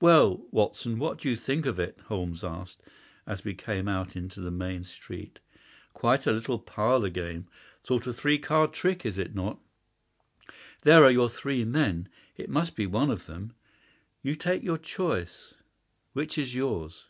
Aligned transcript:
"Well, 0.00 0.46
Watson, 0.52 1.00
what 1.00 1.18
do 1.18 1.28
you 1.28 1.34
think 1.34 1.66
of 1.66 1.80
it?" 1.80 1.98
Holmes 2.04 2.44
asked, 2.44 2.80
as 3.26 3.42
we 3.42 3.54
came 3.56 3.88
out 3.88 4.14
into 4.14 4.40
the 4.40 4.52
main 4.52 4.84
street. 4.84 5.40
"Quite 5.94 6.28
a 6.28 6.32
little 6.32 6.60
parlour 6.60 7.08
game—sort 7.10 8.06
of 8.06 8.16
three 8.16 8.38
card 8.38 8.72
trick, 8.72 9.04
is 9.04 9.18
it 9.18 9.34
not? 9.34 9.58
There 10.82 11.02
are 11.02 11.10
your 11.10 11.28
three 11.28 11.64
men. 11.64 12.08
It 12.36 12.48
must 12.50 12.76
be 12.76 12.86
one 12.86 13.10
of 13.10 13.26
them. 13.26 13.52
You 14.22 14.36
take 14.36 14.62
your 14.62 14.78
choice. 14.78 15.54
Which 16.12 16.38
is 16.38 16.54
yours?" 16.54 17.06